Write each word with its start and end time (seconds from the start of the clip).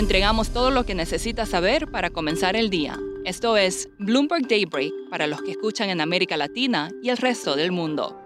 Entregamos 0.00 0.48
todo 0.48 0.70
lo 0.70 0.86
que 0.86 0.94
necesita 0.94 1.44
saber 1.44 1.86
para 1.90 2.08
comenzar 2.08 2.56
el 2.56 2.70
día. 2.70 2.98
Esto 3.26 3.58
es 3.58 3.90
Bloomberg 3.98 4.48
Daybreak 4.48 4.94
para 5.10 5.26
los 5.26 5.42
que 5.42 5.50
escuchan 5.50 5.90
en 5.90 6.00
América 6.00 6.38
Latina 6.38 6.88
y 7.02 7.10
el 7.10 7.18
resto 7.18 7.54
del 7.54 7.70
mundo. 7.70 8.18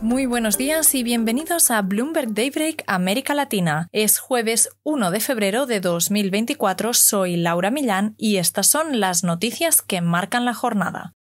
Muy 0.00 0.26
buenos 0.26 0.58
días 0.58 0.96
y 0.96 1.04
bienvenidos 1.04 1.70
a 1.70 1.80
Bloomberg 1.82 2.34
Daybreak 2.34 2.82
América 2.88 3.34
Latina. 3.34 3.86
Es 3.92 4.18
jueves 4.18 4.68
1 4.82 5.12
de 5.12 5.20
febrero 5.20 5.66
de 5.66 5.78
2024, 5.78 6.92
soy 6.92 7.36
Laura 7.36 7.70
Millán 7.70 8.16
y 8.18 8.38
estas 8.38 8.66
son 8.66 8.98
las 8.98 9.22
noticias 9.22 9.80
que 9.80 10.00
marcan 10.00 10.44
la 10.44 10.54
jornada. 10.54 11.14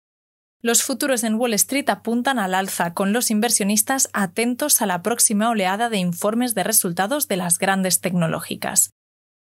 Los 0.62 0.82
futuros 0.82 1.24
en 1.24 1.36
Wall 1.36 1.54
Street 1.54 1.88
apuntan 1.88 2.38
al 2.38 2.54
alza, 2.54 2.92
con 2.92 3.14
los 3.14 3.30
inversionistas 3.30 4.10
atentos 4.12 4.82
a 4.82 4.86
la 4.86 5.02
próxima 5.02 5.48
oleada 5.48 5.88
de 5.88 5.96
informes 5.96 6.54
de 6.54 6.64
resultados 6.64 7.28
de 7.28 7.38
las 7.38 7.58
grandes 7.58 8.02
tecnológicas. 8.02 8.90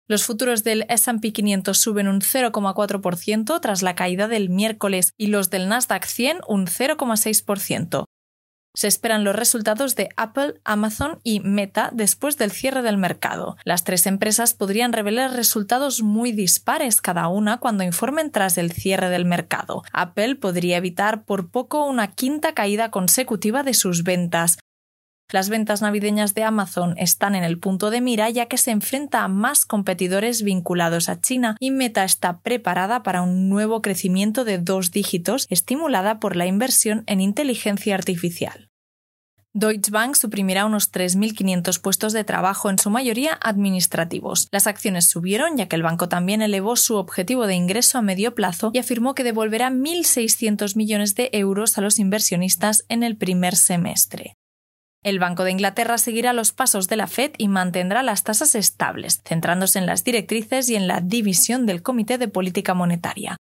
Los 0.08 0.24
futuros 0.24 0.64
del 0.64 0.86
SP 0.90 1.30
500 1.32 1.78
suben 1.78 2.08
un 2.08 2.22
0,4% 2.22 3.60
tras 3.60 3.84
la 3.84 3.94
caída 3.96 4.28
del 4.28 4.50
miércoles 4.50 5.14
y 5.16 5.28
los 5.28 5.52
del 5.52 5.70
Nasdaq 5.70 6.06
100 6.06 6.40
un 6.48 6.66
0,6%. 6.66 8.06
Se 8.76 8.88
esperan 8.88 9.24
los 9.24 9.36
resultados 9.36 9.96
de 9.96 10.10
Apple, 10.18 10.56
Amazon 10.64 11.20
y 11.24 11.40
Meta 11.40 11.90
después 11.94 12.38
del 12.38 12.52
cierre 12.52 12.82
del 12.82 12.98
mercado. 12.98 13.58
Las 13.64 13.84
tres 13.84 14.06
empresas 14.06 14.54
podrían 14.54 14.94
revelar 14.94 15.32
resultados 15.32 16.04
muy 16.04 16.32
dispares 16.32 17.02
cada 17.02 17.28
una 17.28 17.58
cuando 17.58 17.84
informen 17.84 18.32
tras 18.32 18.58
el 18.58 18.72
cierre 18.72 19.10
del 19.10 19.26
mercado. 19.26 19.84
Apple 19.92 20.36
podría 20.36 20.78
evitar 20.78 21.24
por 21.24 21.50
poco 21.50 21.86
una 21.86 22.12
quinta 22.12 22.54
caída 22.54 22.92
consecutiva 22.92 23.64
de 23.64 23.74
sus 23.74 24.04
ventas, 24.04 24.58
las 25.32 25.50
ventas 25.50 25.82
navideñas 25.82 26.34
de 26.34 26.44
Amazon 26.44 26.96
están 26.98 27.36
en 27.36 27.44
el 27.44 27.60
punto 27.60 27.90
de 27.90 28.02
mira 28.02 28.30
ya 28.30 28.46
que 28.46 28.58
se 28.58 28.72
enfrenta 28.72 29.24
a 29.24 29.28
más 29.28 29.66
competidores 29.66 30.44
vinculados 30.44 31.10
a 31.10 31.20
China 31.20 31.58
y 31.60 31.72
Meta 31.72 32.04
está 32.04 32.40
preparada 32.40 33.04
para 33.04 33.22
un 33.22 33.50
nuevo 33.50 33.82
crecimiento 33.82 34.46
de 34.46 34.60
dos 34.60 34.92
dígitos 34.92 35.48
estimulada 35.50 36.20
por 36.20 36.36
la 36.36 36.46
inversión 36.46 37.04
en 37.08 37.22
inteligencia 37.22 37.96
artificial. 37.96 38.70
Deutsche 39.58 39.90
Bank 39.90 40.16
suprimirá 40.16 40.66
unos 40.66 40.92
3.500 40.92 41.80
puestos 41.80 42.12
de 42.12 42.26
trabajo, 42.26 42.70
en 42.70 42.78
su 42.78 42.90
mayoría 42.90 43.40
administrativos. 43.42 44.50
Las 44.52 44.68
acciones 44.68 45.08
subieron 45.10 45.56
ya 45.56 45.70
que 45.70 45.78
el 45.78 45.84
banco 45.84 46.10
también 46.10 46.42
elevó 46.42 46.76
su 46.76 46.96
objetivo 46.96 47.48
de 47.48 47.56
ingreso 47.56 47.98
a 47.98 48.02
medio 48.02 48.36
plazo 48.36 48.72
y 48.74 48.80
afirmó 48.80 49.16
que 49.16 49.24
devolverá 49.24 49.70
1.600 49.70 50.76
millones 50.76 51.16
de 51.16 51.30
euros 51.32 51.78
a 51.78 51.82
los 51.82 52.00
inversionistas 52.00 52.84
en 52.90 53.04
el 53.04 53.16
primer 53.16 53.56
semestre. 53.56 54.36
El 55.06 55.20
Banco 55.20 55.44
de 55.44 55.52
Inglaterra 55.52 56.00
seguirá 56.00 56.34
los 56.34 56.52
pasos 56.52 56.88
de 56.88 56.96
la 56.96 57.06
Fed 57.06 57.34
y 57.38 57.48
mantendrá 57.48 58.02
las 58.02 58.24
tasas 58.24 58.56
estables, 58.56 59.22
centrándose 59.24 59.78
en 59.78 59.86
las 59.86 60.04
directrices 60.04 60.68
y 60.68 60.76
en 60.76 60.88
la 60.88 61.00
división 61.00 61.68
del 61.68 61.84
Comité 61.84 62.18
de 62.18 62.28
Política 62.28 62.74
Monetaria. 62.74 63.38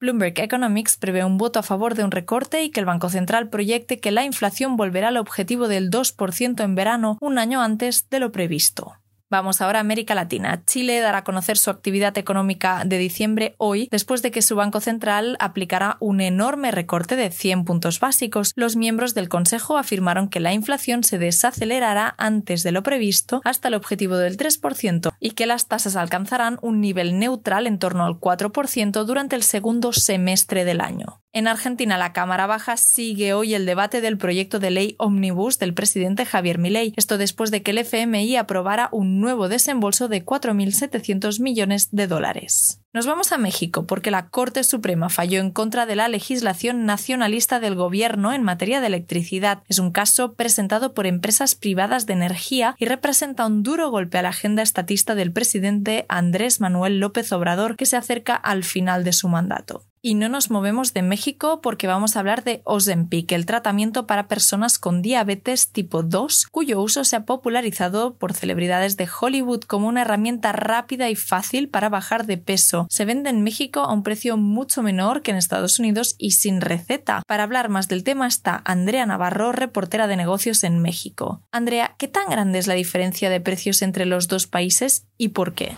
Bloomberg 0.00 0.40
Economics 0.40 0.96
prevé 0.96 1.22
un 1.22 1.36
voto 1.36 1.58
a 1.58 1.62
favor 1.62 1.96
de 1.96 2.04
un 2.04 2.12
recorte 2.12 2.64
y 2.64 2.70
que 2.70 2.80
el 2.80 2.86
Banco 2.86 3.10
Central 3.10 3.50
proyecte 3.50 4.00
que 4.00 4.10
la 4.10 4.24
inflación 4.24 4.78
volverá 4.78 5.08
al 5.08 5.18
objetivo 5.18 5.68
del 5.68 5.90
2% 5.90 6.64
en 6.64 6.74
verano, 6.74 7.18
un 7.20 7.36
año 7.36 7.60
antes 7.60 8.08
de 8.08 8.18
lo 8.18 8.32
previsto. 8.32 8.94
Vamos 9.28 9.60
ahora 9.60 9.80
a 9.80 9.80
América 9.80 10.14
Latina. 10.14 10.62
Chile 10.66 11.00
dará 11.00 11.18
a 11.18 11.24
conocer 11.24 11.58
su 11.58 11.70
actividad 11.70 12.16
económica 12.16 12.84
de 12.86 12.96
diciembre 12.96 13.56
hoy, 13.58 13.88
después 13.90 14.22
de 14.22 14.30
que 14.30 14.40
su 14.40 14.54
Banco 14.54 14.80
Central 14.80 15.36
aplicara 15.40 15.96
un 15.98 16.20
enorme 16.20 16.70
recorte 16.70 17.16
de 17.16 17.32
100 17.32 17.64
puntos 17.64 17.98
básicos. 17.98 18.52
Los 18.54 18.76
miembros 18.76 19.14
del 19.14 19.28
Consejo 19.28 19.78
afirmaron 19.78 20.28
que 20.28 20.38
la 20.38 20.52
inflación 20.52 21.02
se 21.02 21.18
desacelerará 21.18 22.14
antes 22.18 22.62
de 22.62 22.70
lo 22.70 22.84
previsto 22.84 23.40
hasta 23.42 23.66
el 23.66 23.74
objetivo 23.74 24.16
del 24.16 24.36
3% 24.36 25.12
y 25.18 25.30
que 25.32 25.46
las 25.46 25.66
tasas 25.66 25.96
alcanzarán 25.96 26.60
un 26.62 26.80
nivel 26.80 27.18
neutral 27.18 27.66
en 27.66 27.80
torno 27.80 28.04
al 28.04 28.20
4% 28.20 29.04
durante 29.04 29.34
el 29.34 29.42
segundo 29.42 29.92
semestre 29.92 30.64
del 30.64 30.80
año. 30.80 31.20
En 31.36 31.48
Argentina, 31.48 31.98
la 31.98 32.14
Cámara 32.14 32.46
Baja 32.46 32.78
sigue 32.78 33.34
hoy 33.34 33.52
el 33.52 33.66
debate 33.66 34.00
del 34.00 34.16
proyecto 34.16 34.58
de 34.58 34.70
ley 34.70 34.96
Omnibus 34.98 35.58
del 35.58 35.74
presidente 35.74 36.24
Javier 36.24 36.58
Milei. 36.58 36.94
Esto 36.96 37.18
después 37.18 37.50
de 37.50 37.62
que 37.62 37.72
el 37.72 37.78
FMI 37.84 38.36
aprobara 38.36 38.88
un 38.90 39.20
nuevo 39.20 39.50
desembolso 39.50 40.08
de 40.08 40.24
4.700 40.24 41.38
millones 41.42 41.90
de 41.92 42.06
dólares. 42.06 42.80
Nos 42.94 43.06
vamos 43.06 43.32
a 43.32 43.36
México 43.36 43.86
porque 43.86 44.10
la 44.10 44.30
Corte 44.30 44.64
Suprema 44.64 45.10
falló 45.10 45.40
en 45.40 45.50
contra 45.50 45.84
de 45.84 45.94
la 45.94 46.08
legislación 46.08 46.86
nacionalista 46.86 47.60
del 47.60 47.74
gobierno 47.74 48.32
en 48.32 48.42
materia 48.42 48.80
de 48.80 48.86
electricidad. 48.86 49.62
Es 49.68 49.78
un 49.78 49.90
caso 49.90 50.32
presentado 50.32 50.94
por 50.94 51.06
empresas 51.06 51.54
privadas 51.54 52.06
de 52.06 52.14
energía 52.14 52.74
y 52.78 52.86
representa 52.86 53.44
un 53.44 53.62
duro 53.62 53.90
golpe 53.90 54.16
a 54.16 54.22
la 54.22 54.30
agenda 54.30 54.62
estatista 54.62 55.14
del 55.14 55.32
presidente 55.32 56.06
Andrés 56.08 56.62
Manuel 56.62 56.98
López 56.98 57.30
Obrador 57.32 57.76
que 57.76 57.84
se 57.84 57.98
acerca 57.98 58.34
al 58.36 58.64
final 58.64 59.04
de 59.04 59.12
su 59.12 59.28
mandato. 59.28 59.84
Y 60.06 60.14
no 60.14 60.28
nos 60.28 60.52
movemos 60.52 60.94
de 60.94 61.02
México 61.02 61.60
porque 61.60 61.88
vamos 61.88 62.14
a 62.14 62.20
hablar 62.20 62.44
de 62.44 62.60
Ozempic, 62.62 63.32
el 63.32 63.44
tratamiento 63.44 64.06
para 64.06 64.28
personas 64.28 64.78
con 64.78 65.02
diabetes 65.02 65.72
tipo 65.72 66.04
2, 66.04 66.46
cuyo 66.52 66.80
uso 66.80 67.02
se 67.02 67.16
ha 67.16 67.24
popularizado 67.24 68.14
por 68.14 68.32
celebridades 68.32 68.96
de 68.96 69.08
Hollywood 69.20 69.62
como 69.62 69.88
una 69.88 70.02
herramienta 70.02 70.52
rápida 70.52 71.10
y 71.10 71.16
fácil 71.16 71.68
para 71.68 71.88
bajar 71.88 72.24
de 72.24 72.38
peso. 72.38 72.86
Se 72.88 73.04
vende 73.04 73.30
en 73.30 73.42
México 73.42 73.80
a 73.80 73.92
un 73.92 74.04
precio 74.04 74.36
mucho 74.36 74.80
menor 74.80 75.22
que 75.22 75.32
en 75.32 75.38
Estados 75.38 75.80
Unidos 75.80 76.14
y 76.18 76.30
sin 76.30 76.60
receta. 76.60 77.22
Para 77.26 77.42
hablar 77.42 77.68
más 77.68 77.88
del 77.88 78.04
tema 78.04 78.28
está 78.28 78.62
Andrea 78.64 79.06
Navarro, 79.06 79.50
reportera 79.50 80.06
de 80.06 80.14
negocios 80.14 80.62
en 80.62 80.80
México. 80.80 81.42
Andrea, 81.50 81.96
¿qué 81.98 82.06
tan 82.06 82.30
grande 82.30 82.60
es 82.60 82.68
la 82.68 82.74
diferencia 82.74 83.28
de 83.28 83.40
precios 83.40 83.82
entre 83.82 84.06
los 84.06 84.28
dos 84.28 84.46
países 84.46 85.08
y 85.18 85.30
por 85.30 85.54
qué? 85.54 85.72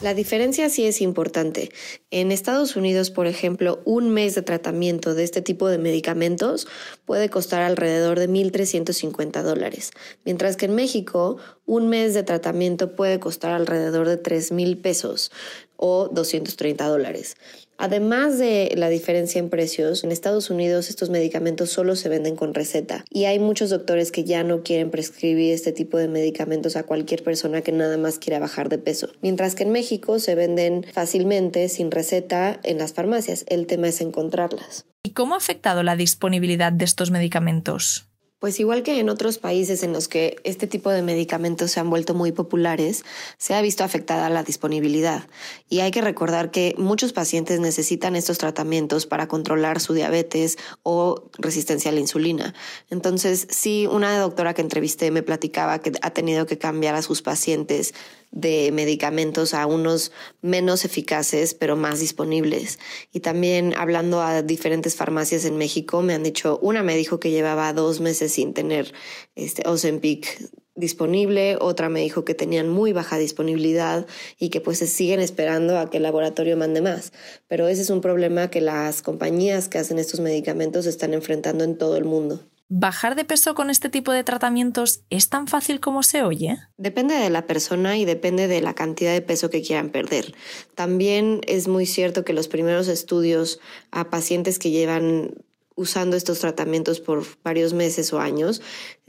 La 0.00 0.14
diferencia 0.14 0.70
sí 0.70 0.86
es 0.86 1.02
importante. 1.02 1.70
En 2.10 2.32
Estados 2.32 2.74
Unidos, 2.74 3.10
por 3.10 3.26
ejemplo, 3.26 3.59
un 3.84 4.10
mes 4.10 4.34
de 4.34 4.42
tratamiento 4.42 5.14
de 5.14 5.24
este 5.24 5.42
tipo 5.42 5.68
de 5.68 5.78
medicamentos 5.78 6.66
puede 7.04 7.28
costar 7.28 7.62
alrededor 7.62 8.18
de 8.18 8.28
1.350 8.28 9.42
dólares, 9.42 9.90
mientras 10.24 10.56
que 10.56 10.66
en 10.66 10.74
México 10.74 11.36
un 11.66 11.88
mes 11.88 12.14
de 12.14 12.22
tratamiento 12.22 12.96
puede 12.96 13.20
costar 13.20 13.52
alrededor 13.52 14.08
de 14.08 14.22
3.000 14.22 14.80
pesos 14.80 15.30
o 15.76 16.08
230 16.08 16.86
dólares. 16.86 17.36
Además 17.80 18.38
de 18.38 18.74
la 18.76 18.90
diferencia 18.90 19.38
en 19.38 19.48
precios, 19.48 20.04
en 20.04 20.12
Estados 20.12 20.50
Unidos 20.50 20.90
estos 20.90 21.08
medicamentos 21.08 21.70
solo 21.70 21.96
se 21.96 22.10
venden 22.10 22.36
con 22.36 22.52
receta 22.52 23.06
y 23.08 23.24
hay 23.24 23.38
muchos 23.38 23.70
doctores 23.70 24.12
que 24.12 24.24
ya 24.24 24.44
no 24.44 24.62
quieren 24.62 24.90
prescribir 24.90 25.54
este 25.54 25.72
tipo 25.72 25.96
de 25.96 26.06
medicamentos 26.06 26.76
a 26.76 26.82
cualquier 26.82 27.22
persona 27.22 27.62
que 27.62 27.72
nada 27.72 27.96
más 27.96 28.18
quiera 28.18 28.38
bajar 28.38 28.68
de 28.68 28.76
peso. 28.76 29.08
Mientras 29.22 29.54
que 29.54 29.62
en 29.62 29.72
México 29.72 30.18
se 30.18 30.34
venden 30.34 30.84
fácilmente 30.92 31.70
sin 31.70 31.90
receta 31.90 32.60
en 32.64 32.76
las 32.76 32.92
farmacias. 32.92 33.46
El 33.48 33.66
tema 33.66 33.88
es 33.88 34.02
encontrarlas. 34.02 34.84
¿Y 35.02 35.12
cómo 35.12 35.34
ha 35.34 35.38
afectado 35.38 35.82
la 35.82 35.96
disponibilidad 35.96 36.72
de 36.72 36.84
estos 36.84 37.10
medicamentos? 37.10 38.09
Pues 38.40 38.58
igual 38.58 38.82
que 38.82 38.98
en 38.98 39.10
otros 39.10 39.36
países 39.36 39.82
en 39.82 39.92
los 39.92 40.08
que 40.08 40.36
este 40.44 40.66
tipo 40.66 40.88
de 40.88 41.02
medicamentos 41.02 41.72
se 41.72 41.78
han 41.78 41.90
vuelto 41.90 42.14
muy 42.14 42.32
populares, 42.32 43.04
se 43.36 43.52
ha 43.52 43.60
visto 43.60 43.84
afectada 43.84 44.30
la 44.30 44.42
disponibilidad. 44.42 45.28
Y 45.68 45.80
hay 45.80 45.90
que 45.90 46.00
recordar 46.00 46.50
que 46.50 46.74
muchos 46.78 47.12
pacientes 47.12 47.60
necesitan 47.60 48.16
estos 48.16 48.38
tratamientos 48.38 49.04
para 49.04 49.28
controlar 49.28 49.78
su 49.78 49.92
diabetes 49.92 50.56
o 50.82 51.28
resistencia 51.36 51.90
a 51.90 51.94
la 51.94 52.00
insulina. 52.00 52.54
Entonces, 52.88 53.46
sí, 53.50 53.86
una 53.86 54.18
doctora 54.18 54.54
que 54.54 54.62
entrevisté 54.62 55.10
me 55.10 55.22
platicaba 55.22 55.80
que 55.80 55.92
ha 56.00 56.10
tenido 56.10 56.46
que 56.46 56.56
cambiar 56.56 56.94
a 56.94 57.02
sus 57.02 57.20
pacientes 57.20 57.92
de 58.32 58.70
medicamentos 58.72 59.54
a 59.54 59.66
unos 59.66 60.12
menos 60.40 60.84
eficaces 60.84 61.54
pero 61.54 61.76
más 61.76 62.00
disponibles. 62.00 62.78
Y 63.12 63.20
también 63.20 63.74
hablando 63.76 64.22
a 64.22 64.42
diferentes 64.42 64.94
farmacias 64.94 65.44
en 65.44 65.56
México, 65.56 66.00
me 66.02 66.14
han 66.14 66.22
dicho, 66.22 66.58
una 66.62 66.82
me 66.82 66.96
dijo 66.96 67.18
que 67.18 67.30
llevaba 67.30 67.72
dos 67.72 68.00
meses 68.00 68.29
sin 68.30 68.54
tener 68.54 68.94
este 69.34 69.68
Ozempic 69.68 70.50
disponible, 70.74 71.56
otra 71.60 71.88
me 71.88 72.00
dijo 72.00 72.24
que 72.24 72.34
tenían 72.34 72.68
muy 72.68 72.92
baja 72.92 73.18
disponibilidad 73.18 74.06
y 74.38 74.48
que 74.48 74.60
pues 74.60 74.78
se 74.78 74.86
siguen 74.86 75.20
esperando 75.20 75.78
a 75.78 75.90
que 75.90 75.98
el 75.98 76.02
laboratorio 76.02 76.56
mande 76.56 76.80
más. 76.80 77.12
Pero 77.46 77.68
ese 77.68 77.82
es 77.82 77.90
un 77.90 78.00
problema 78.00 78.50
que 78.50 78.60
las 78.60 79.02
compañías 79.02 79.68
que 79.68 79.78
hacen 79.78 79.98
estos 79.98 80.20
medicamentos 80.20 80.86
están 80.86 81.14
enfrentando 81.14 81.64
en 81.64 81.76
todo 81.76 81.96
el 81.96 82.04
mundo. 82.04 82.40
¿Bajar 82.72 83.16
de 83.16 83.24
peso 83.24 83.56
con 83.56 83.68
este 83.68 83.88
tipo 83.88 84.12
de 84.12 84.22
tratamientos 84.22 85.02
es 85.10 85.28
tan 85.28 85.48
fácil 85.48 85.80
como 85.80 86.04
se 86.04 86.22
oye? 86.22 86.56
Depende 86.76 87.16
de 87.16 87.28
la 87.28 87.44
persona 87.48 87.98
y 87.98 88.04
depende 88.04 88.46
de 88.46 88.60
la 88.60 88.74
cantidad 88.74 89.12
de 89.12 89.22
peso 89.22 89.50
que 89.50 89.60
quieran 89.60 89.90
perder. 89.90 90.36
También 90.76 91.40
es 91.48 91.66
muy 91.66 91.84
cierto 91.84 92.24
que 92.24 92.32
los 92.32 92.46
primeros 92.46 92.86
estudios 92.86 93.58
a 93.90 94.08
pacientes 94.08 94.60
que 94.60 94.70
llevan 94.70 95.34
usando 95.80 96.16
estos 96.16 96.38
tratamientos 96.40 97.00
por 97.00 97.24
varios 97.42 97.72
meses 97.72 98.12
o 98.12 98.20
años 98.20 98.60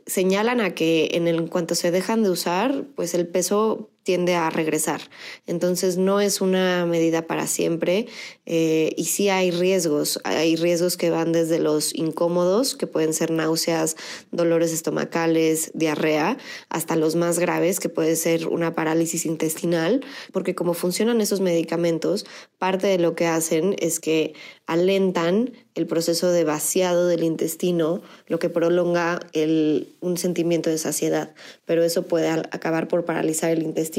señalan 0.08 0.62
a 0.62 0.74
que 0.74 1.10
en, 1.14 1.28
el, 1.28 1.36
en 1.36 1.48
cuanto 1.48 1.76
se 1.76 1.92
dejan 1.92 2.24
de 2.24 2.30
usar, 2.30 2.86
pues 2.96 3.14
el 3.14 3.28
peso 3.28 3.90
tiende 4.04 4.36
a 4.36 4.50
regresar. 4.50 5.02
Entonces 5.46 5.98
no 5.98 6.22
es 6.22 6.42
una 6.42 6.86
medida 6.86 7.28
para 7.28 7.46
siempre 7.46 8.08
eh, 8.46 8.94
y 8.98 9.06
sí 9.06 9.30
hay 9.30 9.52
riesgos. 9.52 10.20
Hay 10.24 10.56
riesgos 10.56 10.98
que 10.98 11.10
van 11.10 11.32
desde 11.32 11.60
los 11.60 11.94
incómodos, 11.94 12.76
que 12.76 12.88
pueden 12.88 13.14
ser 13.14 13.32
náuseas, 13.32 13.96
dolores 14.32 14.74
estomacales, 14.74 15.72
diarrea, 15.74 16.38
hasta 16.70 16.96
los 16.96 17.16
más 17.16 17.38
graves, 17.38 17.80
que 17.80 17.90
puede 17.90 18.16
ser 18.16 18.48
una 18.48 18.74
parálisis 18.74 19.26
intestinal, 19.26 20.02
porque 20.32 20.56
como 20.56 20.74
funcionan 20.74 21.22
esos 21.22 21.42
medicamentos, 21.42 22.26
parte 22.58 22.88
de 22.88 22.98
lo 22.98 23.16
que 23.16 23.28
hacen 23.28 23.76
es 23.80 24.00
que 24.00 24.34
alentan 24.66 25.52
el 25.76 25.88
proceso 25.88 26.32
de 26.32 26.44
vaciado 26.44 27.08
del 27.08 27.24
intestino, 27.24 28.02
lo 28.28 28.40
que 28.40 28.50
prolonga 28.50 29.20
el, 29.34 29.96
un 30.02 30.18
sentimiento 30.18 30.70
de 30.70 30.78
saciedad, 30.78 31.34
pero 31.66 31.84
eso 31.84 32.04
puede 32.04 32.30
acabar 32.30 32.88
por 32.88 33.06
paralizar 33.06 33.52
el 33.52 33.64
intestino 33.64 33.91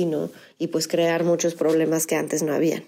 y 0.58 0.66
pues 0.68 0.88
crear 0.88 1.24
muchos 1.24 1.54
problemas 1.54 2.06
que 2.06 2.16
antes 2.16 2.42
no 2.42 2.52
habían. 2.52 2.84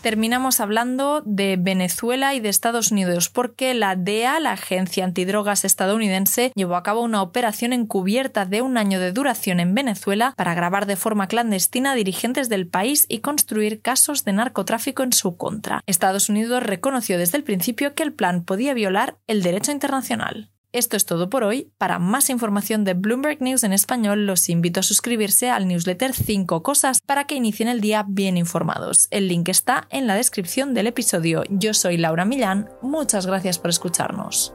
Terminamos 0.00 0.60
hablando 0.60 1.22
de 1.26 1.56
Venezuela 1.58 2.32
y 2.34 2.40
de 2.40 2.48
Estados 2.48 2.92
Unidos 2.92 3.28
porque 3.28 3.74
la 3.74 3.96
DEA, 3.96 4.38
la 4.38 4.52
agencia 4.52 5.04
antidrogas 5.04 5.64
estadounidense, 5.64 6.52
llevó 6.54 6.76
a 6.76 6.84
cabo 6.84 7.02
una 7.02 7.20
operación 7.20 7.72
encubierta 7.72 8.46
de 8.46 8.62
un 8.62 8.78
año 8.78 9.00
de 9.00 9.10
duración 9.10 9.58
en 9.58 9.74
Venezuela 9.74 10.34
para 10.36 10.54
grabar 10.54 10.86
de 10.86 10.94
forma 10.94 11.26
clandestina 11.26 11.92
a 11.92 11.94
dirigentes 11.96 12.48
del 12.48 12.68
país 12.68 13.06
y 13.08 13.18
construir 13.18 13.82
casos 13.82 14.24
de 14.24 14.34
narcotráfico 14.34 15.02
en 15.02 15.12
su 15.12 15.36
contra. 15.36 15.82
Estados 15.86 16.28
Unidos 16.28 16.62
reconoció 16.62 17.18
desde 17.18 17.36
el 17.36 17.44
principio 17.44 17.94
que 17.94 18.04
el 18.04 18.12
plan 18.12 18.44
podía 18.44 18.74
violar 18.74 19.18
el 19.26 19.42
derecho 19.42 19.72
internacional. 19.72 20.52
Esto 20.78 20.96
es 20.96 21.06
todo 21.06 21.28
por 21.28 21.42
hoy. 21.42 21.72
Para 21.76 21.98
más 21.98 22.30
información 22.30 22.84
de 22.84 22.94
Bloomberg 22.94 23.42
News 23.42 23.64
en 23.64 23.72
español, 23.72 24.26
los 24.26 24.48
invito 24.48 24.78
a 24.78 24.84
suscribirse 24.84 25.50
al 25.50 25.66
newsletter 25.66 26.14
5 26.14 26.62
cosas 26.62 27.00
para 27.04 27.24
que 27.24 27.34
inicien 27.34 27.68
el 27.68 27.80
día 27.80 28.04
bien 28.06 28.36
informados. 28.36 29.08
El 29.10 29.26
link 29.26 29.48
está 29.48 29.88
en 29.90 30.06
la 30.06 30.14
descripción 30.14 30.74
del 30.74 30.86
episodio. 30.86 31.42
Yo 31.50 31.74
soy 31.74 31.96
Laura 31.96 32.24
Millán. 32.24 32.68
Muchas 32.80 33.26
gracias 33.26 33.58
por 33.58 33.70
escucharnos. 33.70 34.54